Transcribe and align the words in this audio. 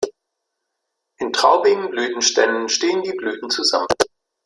In 1.19 1.31
traubigen 1.31 1.91
Blütenständen 1.91 2.69
stehen 2.69 3.03
die 3.03 3.11
Blüten 3.13 3.51
zusammen. 3.51 3.85